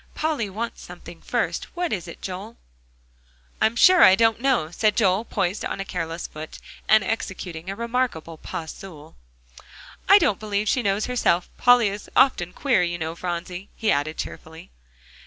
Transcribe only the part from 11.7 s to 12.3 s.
is